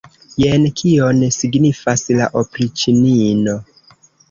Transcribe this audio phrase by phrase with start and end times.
[0.43, 3.57] Jen kion signifas la opriĉnino!